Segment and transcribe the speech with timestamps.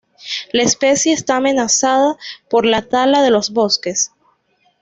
[0.51, 2.17] La especie está amenazada
[2.49, 4.09] por la tala de los bosques.